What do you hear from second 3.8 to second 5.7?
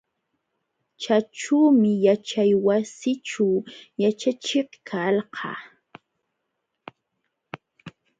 yaćhachiq kalqa.